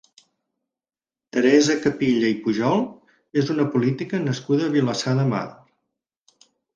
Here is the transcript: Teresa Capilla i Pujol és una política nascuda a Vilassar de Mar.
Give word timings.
Teresa 1.35 1.75
Capilla 1.83 2.31
i 2.33 2.37
Pujol 2.45 2.81
és 3.41 3.51
una 3.57 3.65
política 3.75 4.23
nascuda 4.23 4.65
a 4.69 4.73
Vilassar 4.77 5.15
de 5.21 5.27
Mar. 5.35 5.43